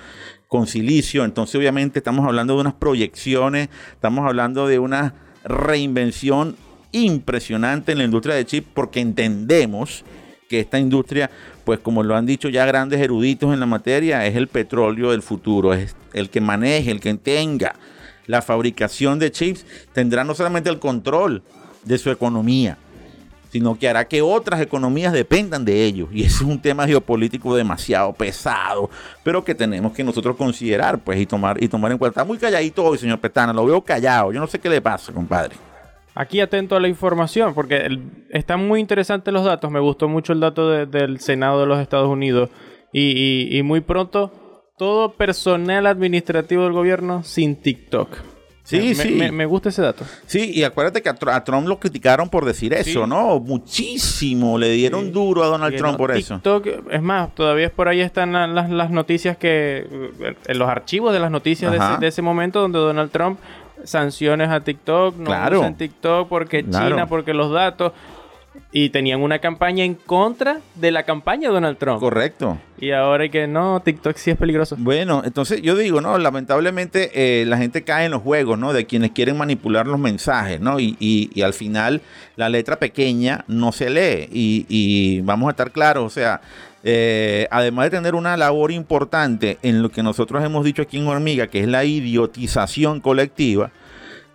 con 0.49 0.67
silicio, 0.67 1.27
entonces 1.27 1.57
obviamente 1.57 1.99
estamos 1.99 2.27
hablando 2.27 2.55
de 2.55 2.63
unas 2.63 2.75
proyecciones, 2.75 3.69
estamos 3.93 4.27
hablando 4.27 4.67
de 4.67 4.79
una 4.79 5.13
reinvención 5.45 6.57
impresionante 6.95 7.93
en 7.93 7.99
la 7.99 8.05
industria 8.05 8.35
de 8.35 8.47
chip 8.47 8.67
porque 8.73 9.01
entendemos 9.01 10.05
que 10.49 10.61
esta 10.61 10.79
industria, 10.79 11.31
pues 11.65 11.81
como 11.81 12.03
lo 12.03 12.17
han 12.17 12.27
dicho 12.27 12.49
ya 12.49 12.65
grandes 12.67 13.01
eruditos 13.01 13.53
en 13.53 13.61
la 13.61 13.67
materia, 13.67 14.27
es 14.27 14.37
el 14.37 14.49
petróleo 14.49 15.11
del 15.11 15.23
futuro, 15.23 15.75
es 15.75 15.97
el 16.13 16.31
que 16.31 16.41
maneje, 16.41 16.91
el 16.91 17.01
que 17.01 17.15
tenga 17.15 17.75
la 18.27 18.43
fabricación 18.43 19.19
de 19.19 19.31
chips, 19.31 19.67
tendrá 19.93 20.25
no 20.25 20.35
solamente 20.35 20.71
el 20.71 20.79
control 20.79 21.43
de 21.85 21.99
su 21.99 22.11
economía, 22.11 22.79
sino 23.51 23.79
que 23.79 23.89
hará 23.89 24.07
que 24.07 24.23
otras 24.23 24.61
economías 24.61 25.13
dependan 25.13 25.65
de 25.65 25.85
ellos. 25.85 26.09
Y 26.13 26.25
es 26.25 26.41
un 26.41 26.61
tema 26.61 26.87
geopolítico 26.87 27.55
demasiado 27.55 28.13
pesado, 28.13 28.91
pero 29.23 29.45
que 29.45 29.55
tenemos 29.55 29.93
que 29.93 30.03
nosotros 30.03 30.37
considerar 30.37 30.99
pues, 30.99 31.21
y, 31.21 31.27
tomar, 31.27 31.63
y 31.63 31.69
tomar 31.69 31.93
en 31.93 31.99
cuenta. 31.99 32.21
Está 32.21 32.25
muy 32.25 32.39
calladito 32.39 32.85
hoy, 32.85 32.99
señor 32.99 33.21
Petana, 33.21 33.53
lo 33.53 33.65
veo 33.67 33.81
callado. 33.83 34.33
Yo 34.33 34.41
no 34.41 34.47
sé 34.47 34.59
qué 34.59 34.69
le 34.69 34.81
pasa, 34.81 35.13
compadre. 35.13 35.57
Aquí 36.15 36.41
atento 36.41 36.77
a 36.77 36.81
la 36.81 36.89
información, 36.89 37.55
porque 37.55 37.99
están 38.31 38.67
muy 38.67 38.81
interesantes 38.81 39.33
los 39.35 39.45
datos. 39.45 39.71
Me 39.71 39.81
gustó 39.81 40.09
mucho 40.09 40.33
el 40.33 40.41
dato 40.41 40.87
del 40.87 41.21
Senado 41.21 41.61
de 41.61 41.67
los 41.67 41.81
Estados 41.81 42.09
Unidos. 42.09 42.51
y 42.93 43.61
muy 43.65 43.81
pronto, 43.81 44.33
todo 44.77 45.13
personal 45.13 45.87
administrativo 45.87 46.65
del 46.65 46.73
gobierno 46.73 47.23
sin 47.23 47.57
TikTok. 47.57 48.35
Sí, 48.65 48.95
sí. 48.95 49.11
Me, 49.31 49.45
gusta 49.45 49.69
ese 49.69 49.83
dato. 49.83 50.07
Sí, 50.25 50.51
y 50.55 50.65
acuérdate 50.65 51.03
que 51.03 51.11
a, 51.11 51.45
Trump 51.45 51.69
lo 51.69 51.79
criticaron 51.79 52.31
por 52.31 52.47
decir 52.47 52.73
eso, 52.73 53.07
¿no? 53.07 53.39
Muchísimo. 53.39 54.57
Le 54.57 54.71
dieron 54.71 55.13
duro 55.13 55.45
a 55.45 55.49
Donald 55.49 55.77
Trump 55.77 55.99
por 55.99 56.11
eso. 56.13 56.41
Es 56.91 57.03
más, 57.03 57.35
todavía 57.35 57.71
por 57.71 57.89
ahí 57.89 58.01
están 58.01 58.33
las, 58.33 58.91
noticias 58.91 59.37
que. 59.37 59.87
En 60.47 60.59
los 60.59 60.69
archivos 60.69 61.13
de 61.13 61.21
las 61.21 61.31
noticias 61.31 62.01
de 62.01 62.07
ese, 62.07 62.23
momento 62.23 62.61
donde 62.61 62.79
Donald 62.79 63.11
Trump 63.11 63.39
sanciones 63.85 64.51
a 64.51 64.61
TikTok, 64.61 65.17
no 65.17 65.25
claro. 65.25 65.61
usan 65.61 65.77
TikTok 65.77 66.29
porque 66.29 66.65
China, 66.65 67.07
porque 67.07 67.35
los 67.35 67.53
datos. 67.53 67.93
Y 68.73 68.91
tenían 68.91 69.23
una 69.23 69.39
campaña 69.39 69.85
en 69.85 69.95
contra 69.95 70.61
de 70.75 70.91
la 70.91 71.05
campaña 71.05 71.49
de 71.49 71.55
Donald 71.55 71.79
Trump. 71.79 72.01
Correcto. 72.01 72.59
Y 72.79 72.91
ahora 72.91 73.29
que 73.29 73.47
no, 73.47 73.81
TikTok 73.81 74.17
sí 74.17 74.33
es 74.33 74.37
peligroso. 74.37 74.77
Bueno, 74.79 75.23
entonces 75.25 75.63
yo 75.63 75.77
digo, 75.77 76.01
¿no? 76.01 76.19
Lamentablemente 76.19 77.11
eh, 77.15 77.45
la 77.47 77.57
gente 77.57 77.83
cae 77.83 78.07
en 78.07 78.13
los 78.13 78.23
juegos, 78.23 78.59
¿no? 78.59 78.73
De 78.73 78.85
quienes 78.85 79.13
quieren 79.13 79.37
manipular 79.37 79.87
los 79.87 79.99
mensajes, 79.99 80.61
¿no? 80.61 80.81
Y, 80.81 80.97
y, 80.99 81.43
al 81.43 81.55
final 81.55 82.01
la 82.37 82.49
letra 82.49 82.77
pequeña 82.77 83.45
no 83.49 83.73
se 83.73 83.91
lee. 83.91 84.29
Y, 84.33 84.67
y 84.69 85.21
vamos 85.21 85.49
a 85.49 85.51
estar 85.51 85.71
claros, 85.71 86.05
o 86.05 86.11
sea, 86.11 86.41
eh, 86.87 87.49
además 87.51 87.87
de 87.87 87.97
tener 87.97 88.15
una 88.15 88.37
labor 88.37 88.71
importante 88.71 89.57
en 89.63 89.83
lo 89.83 89.89
que 89.89 90.03
nosotros 90.03 90.45
hemos 90.45 90.67
dicho 90.67 90.83
aquí 90.83 90.99
en 90.99 91.07
Hormiga, 91.07 91.47
que 91.47 91.61
es 91.61 91.67
la 91.67 91.85
idiotización 91.85 93.01
colectiva, 93.01 93.71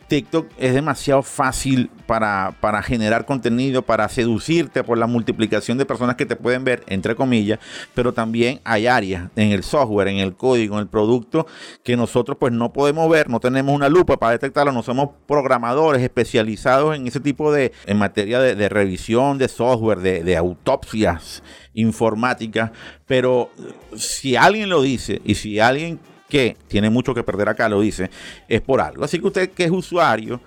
TikTok 0.10 0.48
es 0.58 0.74
demasiado 0.74 1.22
fácil 1.24 1.90
para, 2.06 2.56
para, 2.60 2.82
generar 2.82 3.26
contenido, 3.26 3.84
para 3.84 4.10
seducirte 4.10 4.84
por 4.84 4.98
la 4.98 5.08
multiplicación 5.08 5.78
de 5.78 5.86
personas 5.86 6.16
que 6.16 6.26
te 6.26 6.36
pueden 6.36 6.64
ver, 6.64 6.84
entre 6.88 7.16
comillas, 7.16 7.60
pero 7.94 8.12
también 8.12 8.60
hay 8.66 8.88
áreas 8.88 9.30
en 9.36 9.52
el 9.52 9.64
software, 9.64 10.08
en 10.10 10.18
el 10.18 10.36
código, 10.36 10.76
en 10.76 10.82
el 10.82 10.88
producto 10.88 11.46
que 11.84 11.96
nosotros 11.96 12.38
pues 12.40 12.52
no 12.52 12.74
podemos 12.74 13.08
ver, 13.10 13.30
no 13.30 13.40
tenemos 13.40 13.74
una 13.74 13.88
lupa 13.88 14.18
para 14.18 14.34
detectarlo, 14.34 14.72
no 14.72 14.84
somos 14.84 15.12
programadores 15.28 16.02
especializados 16.02 16.96
en 16.96 17.08
ese 17.08 17.20
tipo 17.20 17.54
de, 17.54 17.72
en 17.86 17.98
materia 17.98 18.40
de, 18.40 18.70
revisión 18.70 19.38
de 19.38 19.48
software, 19.48 20.00
de, 20.00 20.24
de 20.24 20.36
autopsias 20.36 21.44
informáticas, 21.74 22.72
pero 23.06 23.52
si 23.96 24.36
alguien 24.36 24.70
lo 24.70 24.82
dice 24.82 25.22
y 25.24 25.36
si 25.36 25.60
alguien 25.60 26.00
que 26.30 26.56
tiene 26.68 26.90
mucho 26.90 27.14
que 27.14 27.24
perder 27.24 27.50
acá, 27.50 27.68
lo 27.68 27.82
dice, 27.82 28.10
es 28.48 28.62
por 28.62 28.80
algo. 28.80 29.04
Así 29.04 29.20
que 29.20 29.28
usted 29.28 29.50
que 29.50 29.66
es 29.66 29.72
usuario, 29.72 30.40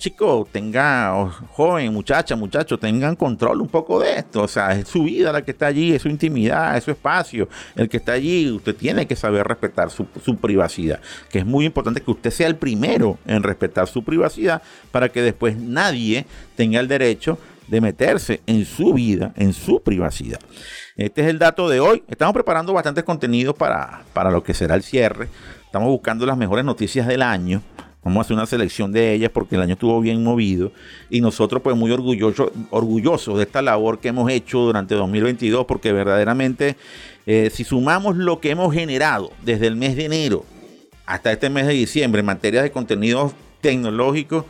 chico, 0.00 0.48
tenga, 0.50 1.30
joven, 1.50 1.92
muchacha, 1.92 2.34
muchacho, 2.34 2.78
tengan 2.78 3.14
control 3.14 3.60
un 3.60 3.68
poco 3.68 4.00
de 4.00 4.16
esto. 4.16 4.42
O 4.42 4.48
sea, 4.48 4.72
es 4.72 4.88
su 4.88 5.04
vida 5.04 5.30
la 5.30 5.42
que 5.42 5.52
está 5.52 5.66
allí, 5.66 5.92
es 5.92 6.02
su 6.02 6.08
intimidad, 6.08 6.76
es 6.76 6.84
su 6.84 6.90
espacio. 6.90 7.48
El 7.76 7.88
que 7.88 7.98
está 7.98 8.12
allí, 8.12 8.50
usted 8.50 8.74
tiene 8.74 9.06
que 9.06 9.14
saber 9.14 9.46
respetar 9.46 9.90
su, 9.90 10.06
su 10.24 10.36
privacidad. 10.36 11.00
Que 11.30 11.40
es 11.40 11.46
muy 11.46 11.66
importante 11.66 12.00
que 12.00 12.10
usted 12.10 12.30
sea 12.30 12.48
el 12.48 12.56
primero 12.56 13.18
en 13.26 13.42
respetar 13.42 13.86
su 13.86 14.02
privacidad 14.02 14.62
para 14.90 15.10
que 15.10 15.22
después 15.22 15.56
nadie 15.56 16.26
tenga 16.56 16.80
el 16.80 16.88
derecho 16.88 17.38
de 17.68 17.80
meterse 17.80 18.40
en 18.46 18.64
su 18.64 18.92
vida, 18.94 19.32
en 19.36 19.52
su 19.52 19.80
privacidad. 19.80 20.40
Este 21.00 21.22
es 21.22 21.28
el 21.28 21.38
dato 21.38 21.66
de 21.70 21.80
hoy. 21.80 22.02
Estamos 22.08 22.34
preparando 22.34 22.74
bastantes 22.74 23.04
contenidos 23.04 23.54
para, 23.56 24.02
para 24.12 24.30
lo 24.30 24.42
que 24.42 24.52
será 24.52 24.74
el 24.74 24.82
cierre. 24.82 25.28
Estamos 25.64 25.88
buscando 25.88 26.26
las 26.26 26.36
mejores 26.36 26.62
noticias 26.62 27.06
del 27.06 27.22
año. 27.22 27.62
Vamos 28.04 28.18
a 28.18 28.20
hacer 28.20 28.34
una 28.34 28.44
selección 28.44 28.92
de 28.92 29.14
ellas 29.14 29.30
porque 29.32 29.54
el 29.56 29.62
año 29.62 29.72
estuvo 29.72 29.98
bien 30.02 30.22
movido 30.22 30.72
y 31.08 31.22
nosotros 31.22 31.62
pues 31.62 31.74
muy 31.74 31.90
orgullosos 31.90 32.50
orgulloso 32.68 33.38
de 33.38 33.44
esta 33.44 33.62
labor 33.62 33.98
que 33.98 34.08
hemos 34.08 34.30
hecho 34.30 34.58
durante 34.58 34.94
2022 34.94 35.64
porque 35.64 35.90
verdaderamente 35.94 36.76
eh, 37.24 37.48
si 37.50 37.64
sumamos 37.64 38.16
lo 38.16 38.40
que 38.40 38.50
hemos 38.50 38.74
generado 38.74 39.32
desde 39.42 39.68
el 39.68 39.76
mes 39.76 39.96
de 39.96 40.04
enero 40.04 40.44
hasta 41.06 41.32
este 41.32 41.48
mes 41.48 41.66
de 41.66 41.72
diciembre 41.72 42.20
en 42.20 42.26
materia 42.26 42.62
de 42.62 42.72
contenidos 42.72 43.32
tecnológicos, 43.62 44.44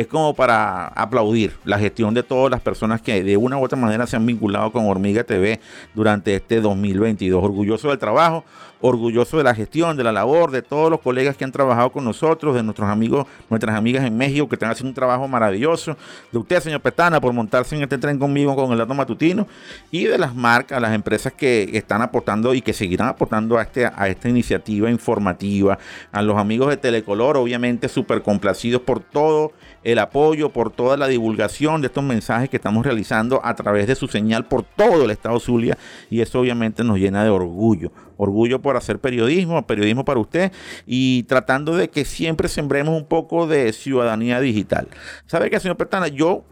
es 0.00 0.06
como 0.06 0.32
para 0.34 0.86
aplaudir 0.86 1.54
la 1.64 1.76
gestión 1.76 2.14
de 2.14 2.22
todas 2.22 2.52
las 2.52 2.60
personas 2.60 3.02
que 3.02 3.24
de 3.24 3.36
una 3.36 3.58
u 3.58 3.64
otra 3.64 3.76
manera 3.76 4.06
se 4.06 4.14
han 4.14 4.24
vinculado 4.24 4.70
con 4.70 4.86
Hormiga 4.86 5.24
TV 5.24 5.58
durante 5.92 6.36
este 6.36 6.60
2022. 6.60 7.42
Orgulloso 7.42 7.88
del 7.88 7.98
trabajo, 7.98 8.44
orgulloso 8.80 9.38
de 9.38 9.44
la 9.44 9.54
gestión, 9.54 9.96
de 9.96 10.04
la 10.04 10.12
labor, 10.12 10.50
de 10.50 10.62
todos 10.62 10.90
los 10.90 11.00
colegas 11.00 11.36
que 11.36 11.44
han 11.44 11.52
trabajado 11.52 11.90
con 11.90 12.04
nosotros, 12.04 12.54
de 12.54 12.62
nuestros 12.62 12.88
amigos, 12.88 13.26
nuestras 13.50 13.76
amigas 13.76 14.04
en 14.04 14.16
México 14.16 14.48
que 14.48 14.54
están 14.54 14.70
haciendo 14.70 14.90
un 14.90 14.94
trabajo 14.94 15.26
maravilloso, 15.26 15.96
de 16.30 16.38
usted, 16.38 16.60
señor 16.60 16.80
Petana, 16.80 17.20
por 17.20 17.32
montarse 17.32 17.76
en 17.76 17.82
este 17.82 17.98
tren 17.98 18.18
conmigo 18.18 18.54
con 18.54 18.70
el 18.72 18.78
dato 18.78 18.94
matutino, 18.94 19.46
y 19.90 20.04
de 20.04 20.18
las 20.18 20.34
marcas, 20.34 20.80
las 20.80 20.94
empresas 20.94 21.32
que 21.32 21.70
están 21.72 22.02
aportando 22.02 22.54
y 22.54 22.62
que 22.62 22.72
seguirán 22.72 23.08
aportando 23.08 23.58
a, 23.58 23.62
este, 23.62 23.86
a 23.86 24.08
esta 24.08 24.28
iniciativa 24.28 24.90
informativa, 24.90 25.78
a 26.12 26.22
los 26.22 26.36
amigos 26.36 26.68
de 26.68 26.76
Telecolor, 26.76 27.36
obviamente 27.36 27.88
súper 27.88 28.22
complacidos 28.22 28.82
por 28.82 29.00
todo 29.00 29.52
el 29.82 29.98
apoyo, 29.98 30.50
por 30.50 30.70
toda 30.70 30.96
la 30.96 31.08
divulgación 31.08 31.80
de 31.80 31.86
estos 31.88 32.04
mensajes 32.04 32.48
que 32.48 32.56
estamos 32.56 32.84
realizando 32.84 33.40
a 33.44 33.54
través 33.54 33.86
de 33.86 33.94
su 33.94 34.06
señal 34.06 34.46
por 34.46 34.62
todo 34.62 35.04
el 35.04 35.10
estado 35.10 35.40
Zulia, 35.40 35.76
y 36.10 36.20
eso 36.20 36.40
obviamente 36.40 36.84
nos 36.84 36.98
llena 36.98 37.24
de 37.24 37.30
orgullo 37.30 37.90
orgullo 38.18 38.60
por 38.60 38.76
hacer 38.76 38.98
periodismo, 38.98 39.66
periodismo 39.66 40.04
para 40.04 40.20
usted 40.20 40.52
y 40.86 41.22
tratando 41.22 41.74
de 41.74 41.88
que 41.88 42.04
siempre 42.04 42.48
sembremos 42.48 42.94
un 42.94 43.06
poco 43.06 43.46
de 43.46 43.72
ciudadanía 43.72 44.40
digital. 44.40 44.88
¿Sabe 45.26 45.48
qué, 45.48 45.58
señor 45.58 45.78
Pertana? 45.78 46.08
Yo 46.08 46.44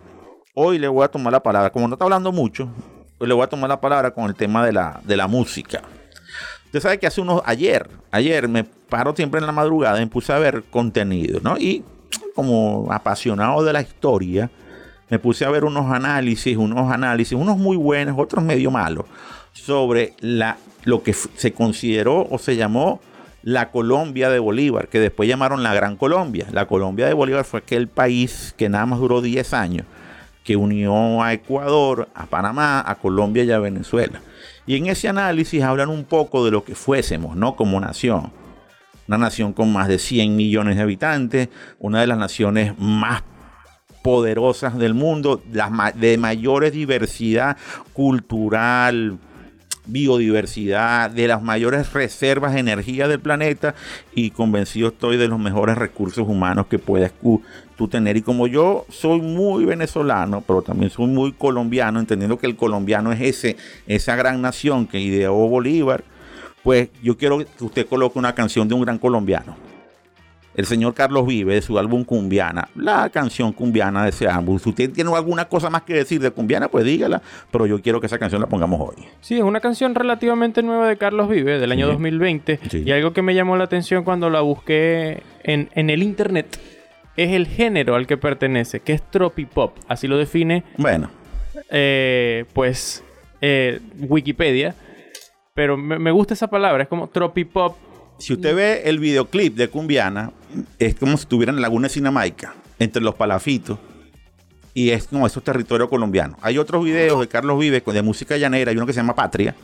hoy 0.54 0.78
le 0.78 0.88
voy 0.88 1.04
a 1.04 1.08
tomar 1.08 1.32
la 1.32 1.42
palabra, 1.42 1.70
como 1.70 1.86
no 1.86 1.96
está 1.96 2.04
hablando 2.04 2.32
mucho, 2.32 2.70
le 3.20 3.34
voy 3.34 3.44
a 3.44 3.48
tomar 3.48 3.68
la 3.68 3.80
palabra 3.80 4.12
con 4.12 4.24
el 4.24 4.34
tema 4.34 4.64
de 4.64 4.72
la, 4.72 5.00
de 5.04 5.16
la 5.16 5.26
música. 5.26 5.82
Usted 6.66 6.80
sabe 6.80 6.98
que 6.98 7.06
hace 7.06 7.20
unos, 7.20 7.42
ayer, 7.44 7.88
ayer 8.10 8.48
me 8.48 8.64
paro 8.64 9.14
siempre 9.14 9.40
en 9.40 9.46
la 9.46 9.52
madrugada 9.52 9.98
me 9.98 10.06
puse 10.06 10.32
a 10.32 10.38
ver 10.38 10.64
contenido, 10.70 11.40
¿no? 11.42 11.58
Y 11.58 11.84
como 12.34 12.88
apasionado 12.90 13.64
de 13.64 13.72
la 13.72 13.80
historia, 13.80 14.50
me 15.08 15.18
puse 15.18 15.44
a 15.44 15.50
ver 15.50 15.64
unos 15.64 15.90
análisis, 15.92 16.56
unos 16.56 16.90
análisis, 16.90 17.38
unos 17.38 17.56
muy 17.56 17.76
buenos, 17.76 18.16
otros 18.18 18.44
medio 18.44 18.70
malos, 18.70 19.06
sobre 19.56 20.14
la 20.20 20.58
lo 20.84 21.02
que 21.02 21.12
se 21.12 21.52
consideró 21.52 22.28
o 22.30 22.38
se 22.38 22.54
llamó 22.54 23.00
la 23.42 23.70
Colombia 23.70 24.30
de 24.30 24.38
Bolívar, 24.38 24.88
que 24.88 25.00
después 25.00 25.28
llamaron 25.28 25.62
la 25.62 25.74
Gran 25.74 25.96
Colombia. 25.96 26.46
La 26.52 26.66
Colombia 26.66 27.06
de 27.06 27.12
Bolívar 27.12 27.44
fue 27.44 27.60
aquel 27.60 27.88
país 27.88 28.54
que 28.56 28.68
nada 28.68 28.86
más 28.86 29.00
duró 29.00 29.20
10 29.20 29.52
años, 29.52 29.86
que 30.44 30.56
unió 30.56 31.22
a 31.22 31.32
Ecuador, 31.32 32.08
a 32.14 32.26
Panamá, 32.26 32.84
a 32.86 32.94
Colombia 32.96 33.42
y 33.44 33.50
a 33.50 33.58
Venezuela. 33.58 34.20
Y 34.64 34.76
en 34.76 34.86
ese 34.86 35.08
análisis 35.08 35.62
hablan 35.62 35.90
un 35.90 36.04
poco 36.04 36.44
de 36.44 36.52
lo 36.52 36.64
que 36.64 36.74
fuésemos, 36.74 37.36
¿no? 37.36 37.56
Como 37.56 37.80
nación. 37.80 38.32
Una 39.08 39.18
nación 39.18 39.52
con 39.52 39.72
más 39.72 39.88
de 39.88 39.98
100 39.98 40.36
millones 40.36 40.76
de 40.76 40.82
habitantes, 40.82 41.48
una 41.78 42.00
de 42.00 42.06
las 42.06 42.18
naciones 42.18 42.78
más 42.78 43.22
poderosas 44.02 44.78
del 44.78 44.94
mundo, 44.94 45.42
de 45.94 46.18
mayores 46.18 46.72
diversidad 46.72 47.56
cultural, 47.92 49.18
biodiversidad, 49.86 51.10
de 51.10 51.28
las 51.28 51.42
mayores 51.42 51.92
reservas 51.92 52.54
de 52.54 52.60
energía 52.60 53.08
del 53.08 53.20
planeta 53.20 53.74
y 54.14 54.30
convencido 54.30 54.88
estoy 54.88 55.16
de 55.16 55.28
los 55.28 55.38
mejores 55.38 55.78
recursos 55.78 56.26
humanos 56.28 56.66
que 56.66 56.78
puedes 56.78 57.12
tú 57.20 57.88
tener. 57.88 58.16
Y 58.16 58.22
como 58.22 58.46
yo 58.46 58.86
soy 58.88 59.20
muy 59.20 59.64
venezolano, 59.64 60.42
pero 60.46 60.62
también 60.62 60.90
soy 60.90 61.06
muy 61.06 61.32
colombiano, 61.32 62.00
entendiendo 62.00 62.38
que 62.38 62.46
el 62.46 62.56
colombiano 62.56 63.12
es 63.12 63.20
ese, 63.20 63.56
esa 63.86 64.16
gran 64.16 64.42
nación 64.42 64.86
que 64.86 65.00
ideó 65.00 65.34
Bolívar, 65.34 66.04
pues 66.62 66.88
yo 67.02 67.16
quiero 67.16 67.38
que 67.38 67.64
usted 67.64 67.86
coloque 67.86 68.18
una 68.18 68.34
canción 68.34 68.66
de 68.66 68.74
un 68.74 68.82
gran 68.82 68.98
colombiano 68.98 69.56
el 70.56 70.64
señor 70.64 70.94
Carlos 70.94 71.26
Vive 71.26 71.54
de 71.54 71.62
su 71.62 71.78
álbum 71.78 72.02
Cumbiana, 72.02 72.68
la 72.74 73.10
canción 73.10 73.52
cumbiana 73.52 74.04
de 74.04 74.08
ese 74.08 74.26
álbum. 74.26 74.58
Si 74.58 74.70
usted 74.70 74.90
tiene 74.90 75.14
alguna 75.14 75.44
cosa 75.44 75.68
más 75.68 75.82
que 75.82 75.92
decir 75.92 76.20
de 76.20 76.30
Cumbiana, 76.30 76.68
pues 76.68 76.84
dígala, 76.84 77.20
pero 77.50 77.66
yo 77.66 77.80
quiero 77.82 78.00
que 78.00 78.06
esa 78.06 78.18
canción 78.18 78.40
la 78.40 78.48
pongamos 78.48 78.80
hoy. 78.80 79.04
Sí, 79.20 79.36
es 79.36 79.42
una 79.42 79.60
canción 79.60 79.94
relativamente 79.94 80.62
nueva 80.62 80.88
de 80.88 80.96
Carlos 80.96 81.28
Vive, 81.28 81.58
del 81.58 81.70
año 81.72 81.86
2020, 81.86 82.58
y 82.84 82.90
algo 82.90 83.12
que 83.12 83.20
me 83.20 83.34
llamó 83.34 83.56
la 83.56 83.64
atención 83.64 84.02
cuando 84.02 84.30
la 84.30 84.40
busqué 84.40 85.22
en, 85.42 85.68
el 85.74 86.02
internet 86.02 86.58
es 87.16 87.32
el 87.32 87.46
género 87.46 87.94
al 87.94 88.06
que 88.06 88.16
pertenece, 88.16 88.80
que 88.80 88.94
es 88.94 89.02
tropipop, 89.10 89.76
así 89.88 90.08
lo 90.08 90.16
define. 90.16 90.64
Bueno. 90.78 91.10
Eh, 91.70 92.44
pues 92.52 93.04
eh, 93.40 93.80
Wikipedia, 93.98 94.74
pero 95.54 95.76
me, 95.76 95.98
me 95.98 96.10
gusta 96.10 96.34
esa 96.34 96.48
palabra, 96.48 96.82
es 96.82 96.88
como 96.88 97.08
tropipop 97.08 97.76
si 98.18 98.32
usted 98.32 98.54
ve 98.54 98.82
el 98.86 98.98
videoclip 98.98 99.56
de 99.56 99.68
Cumbiana, 99.68 100.32
es 100.78 100.94
como 100.94 101.16
si 101.16 101.22
estuviera 101.22 101.50
en 101.50 101.56
la 101.56 101.62
Laguna 101.62 101.88
de 101.88 101.94
Sinamaica, 101.94 102.54
entre 102.78 103.02
los 103.02 103.14
palafitos. 103.14 103.78
y 104.74 104.90
es, 104.90 105.10
no, 105.10 105.26
eso 105.26 105.38
es 105.40 105.44
territorio 105.44 105.88
colombiano. 105.88 106.36
Hay 106.42 106.58
otros 106.58 106.84
videos 106.84 107.18
de 107.20 107.28
Carlos 107.28 107.58
Vives 107.58 107.82
de 107.84 108.02
música 108.02 108.36
llanera, 108.36 108.70
hay 108.70 108.76
uno 108.76 108.86
que 108.86 108.92
se 108.92 109.00
llama 109.00 109.14
Patria, 109.14 109.54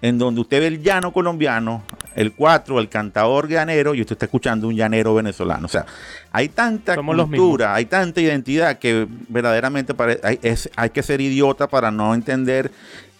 en 0.00 0.18
donde 0.18 0.40
usted 0.40 0.60
ve 0.60 0.66
el 0.66 0.82
llano 0.82 1.12
colombiano, 1.12 1.82
el 2.16 2.32
cuatro, 2.32 2.80
el 2.80 2.88
cantador 2.88 3.48
llanero, 3.48 3.94
y 3.94 4.00
usted 4.00 4.14
está 4.14 4.26
escuchando 4.26 4.68
un 4.68 4.74
llanero 4.74 5.14
venezolano. 5.14 5.66
O 5.66 5.68
sea, 5.68 5.86
hay 6.32 6.48
tanta 6.48 6.96
cultura, 6.96 7.74
hay 7.74 7.84
tanta 7.84 8.20
identidad 8.20 8.78
que 8.78 9.06
verdaderamente 9.28 9.94
hay, 10.22 10.40
hay 10.76 10.90
que 10.90 11.02
ser 11.02 11.20
idiota 11.20 11.68
para 11.68 11.90
no 11.90 12.14
entender 12.14 12.70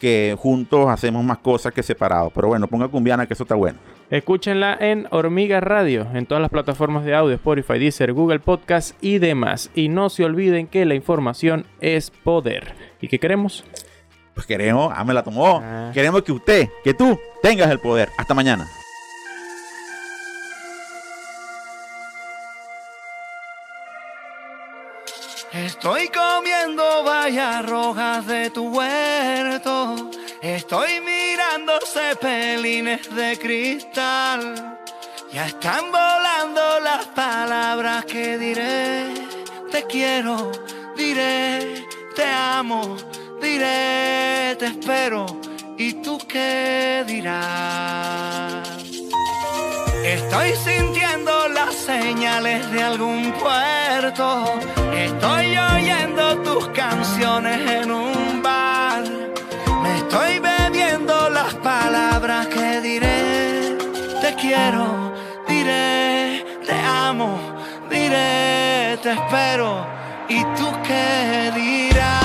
que 0.03 0.35
juntos 0.37 0.89
hacemos 0.89 1.23
más 1.23 1.39
cosas 1.39 1.73
que 1.73 1.81
separados. 1.81 2.33
Pero 2.35 2.49
bueno, 2.49 2.67
ponga 2.67 2.89
cumbiana 2.89 3.25
que 3.25 3.35
eso 3.35 3.45
está 3.45 3.55
bueno. 3.55 3.79
Escúchenla 4.11 4.77
en 4.81 5.07
Hormiga 5.13 5.61
Radio, 5.61 6.09
en 6.13 6.27
todas 6.27 6.43
las 6.43 6.51
plataformas 6.51 7.05
de 7.05 7.15
audio, 7.15 7.37
Spotify, 7.37 7.79
Deezer, 7.79 8.13
Google 8.13 8.41
Podcast 8.41 8.97
y 9.01 9.19
demás. 9.19 9.71
Y 9.77 9.89
no 9.89 10.11
se 10.11 10.25
olviden 10.25 10.67
que 10.67 10.85
la 10.87 10.97
información 10.97 11.67
es 11.81 12.11
poder. 12.11 12.75
¿Y 13.01 13.07
qué 13.07 13.21
queremos? 13.21 13.65
Pues 14.35 14.45
queremos, 14.45 14.93
ah, 14.93 15.05
me 15.05 15.15
la 15.15 15.23
tomó. 15.23 15.61
Ah. 15.63 15.93
Queremos 15.95 16.23
que 16.23 16.33
usted, 16.33 16.69
que 16.83 16.95
tú 16.95 17.17
tengas 17.41 17.71
el 17.71 17.79
poder. 17.79 18.09
Hasta 18.19 18.35
mañana. 18.35 18.67
Estoy 25.83 26.09
comiendo 26.11 27.03
vallas 27.03 27.67
rojas 27.67 28.25
de 28.29 28.51
tu 28.51 28.69
huerto. 28.69 30.11
Estoy 30.41 31.01
mirando 31.01 31.73
cepelines 31.85 33.13
de 33.13 33.37
cristal. 33.37 34.79
Ya 35.33 35.47
están 35.47 35.91
volando 35.91 36.79
las 36.85 37.07
palabras 37.07 38.05
que 38.05 38.39
diré. 38.39 39.13
Te 39.73 39.83
quiero, 39.83 40.53
diré, 40.97 41.85
te 42.15 42.27
amo 42.27 42.97
diré, 43.43 44.57
te 44.59 44.67
espero, 44.67 45.27
¿y 45.77 45.95
tú 45.95 46.19
qué 46.29 47.05
dirás? 47.07 48.69
Estoy 50.05 50.53
sintiendo 50.65 51.42
señales 51.85 52.71
de 52.71 52.81
algún 52.81 53.33
puerto, 53.33 54.45
estoy 54.95 55.59
oyendo 55.59 56.39
tus 56.43 56.69
canciones 56.69 57.59
en 57.71 57.91
un 57.91 58.41
bar, 58.41 59.03
me 59.83 59.97
estoy 59.97 60.39
bebiendo 60.39 61.29
las 61.31 61.55
palabras 61.55 62.47
que 62.47 62.81
diré, 62.81 63.77
te 64.21 64.35
quiero, 64.41 65.13
diré, 65.49 66.45
te 66.65 66.75
amo, 66.81 67.37
diré, 67.91 68.97
te 69.03 69.11
espero, 69.13 69.85
¿y 70.29 70.45
tú 70.57 70.71
qué 70.87 71.51
dirás? 71.57 72.22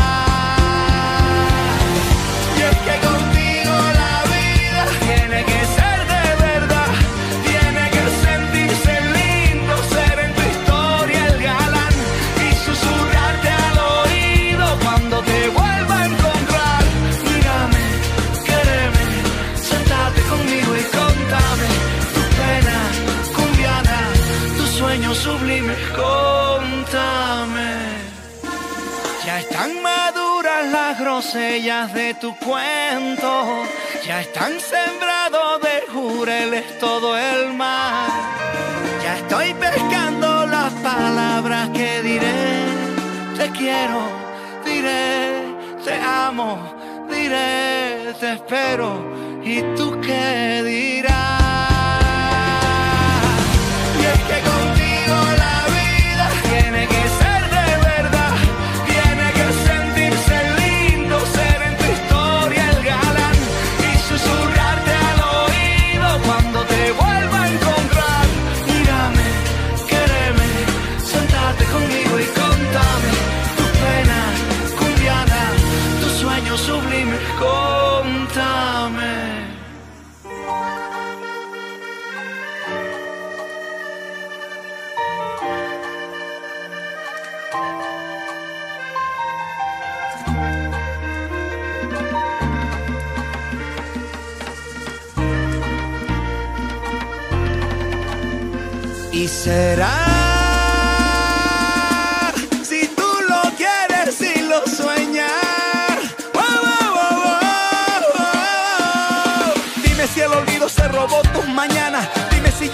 Quiero, 43.58 44.02
diré, 44.66 45.44
te 45.84 45.94
amo, 45.94 46.60
diré, 47.10 48.14
te 48.20 48.34
espero. 48.34 49.00
¿Y 49.44 49.62
tú 49.76 50.00
qué 50.02 50.64
dirás? 50.64 51.47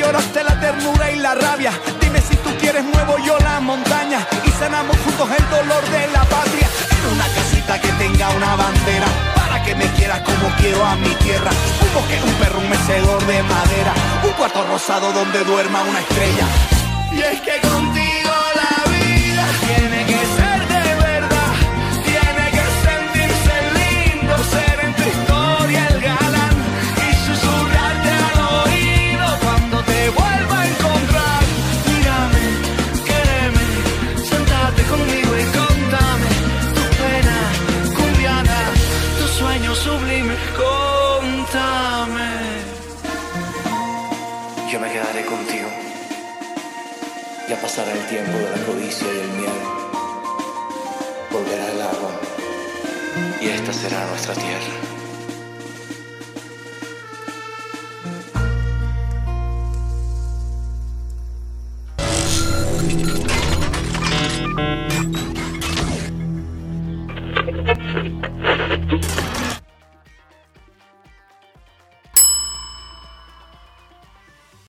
Lloraste 0.04 0.44
la 0.44 0.60
ternura 0.60 1.12
y 1.12 1.16
la 1.18 1.34
rabia. 1.36 1.72
Dime 2.02 2.20
si 2.22 2.36
tú 2.38 2.50
quieres 2.60 2.84
muevo 2.84 3.18
yo 3.26 3.38
la 3.40 3.60
montaña 3.60 4.20
y 4.46 4.50
sanamos 4.52 4.98
juntos 4.98 5.30
el 5.38 5.50
dolor 5.50 5.84
de 5.90 6.08
la 6.08 6.24
patria. 6.26 6.68
En 6.92 7.14
una 7.16 7.28
casita 7.36 7.80
que 7.80 7.90
tenga 8.04 8.30
una 8.32 8.56
bandera 8.56 9.08
que 9.66 9.76
me 9.76 9.86
quieras 9.94 10.22
como 10.22 10.54
quiero 10.58 10.84
a 10.86 10.96
mi 10.96 11.10
tierra. 11.24 11.52
Un 11.82 11.94
bosque, 11.94 12.20
un 12.24 12.34
perro, 12.34 12.60
un 12.60 12.70
mecedor 12.70 13.26
de 13.26 13.44
madera. 13.44 13.94
Un 14.24 14.32
cuarto 14.32 14.66
rosado 14.68 15.12
donde 15.14 15.44
duerma 15.44 15.84
una 15.84 16.00
estrella. 16.00 16.46
Y 17.12 17.22
es 17.22 17.42
que 17.42 17.60
contigo 17.68 18.34
la 18.62 18.92
vida 18.92 19.46
tiene 19.66 19.93
contame. 40.56 42.32
Yo 44.72 44.80
me 44.80 44.92
quedaré 44.92 45.26
contigo. 45.26 45.70
Ya 47.50 47.56
pasará 47.62 47.92
el 47.92 48.08
tiempo 48.08 48.38
de 48.38 48.50
la 48.50 48.66
codicia 48.66 49.08
y 49.08 49.20
el 49.20 49.32
miedo. 49.40 49.62
Volverá 51.32 51.72
el 51.72 51.82
agua 51.82 52.12
y 53.42 53.48
esta 53.50 53.74
será 53.74 54.06
nuestra 54.08 54.34
tierra. 54.34 55.03